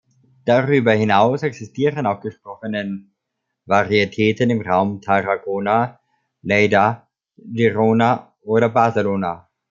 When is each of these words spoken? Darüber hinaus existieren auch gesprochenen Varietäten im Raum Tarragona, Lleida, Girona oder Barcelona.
Darüber 0.45 0.93
hinaus 0.93 1.43
existieren 1.43 2.07
auch 2.07 2.21
gesprochenen 2.21 3.13
Varietäten 3.67 4.49
im 4.49 4.61
Raum 4.63 4.99
Tarragona, 4.99 5.99
Lleida, 6.41 7.07
Girona 7.37 8.33
oder 8.41 8.69
Barcelona. 8.69 9.47